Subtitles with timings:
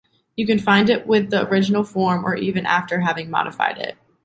[0.35, 3.95] You can find it with the original form or even after having modified it.